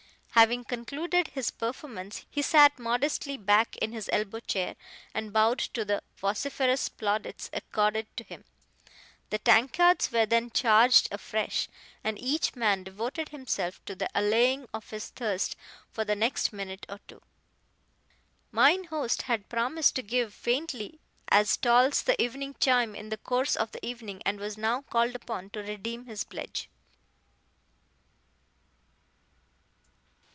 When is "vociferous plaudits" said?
6.15-7.49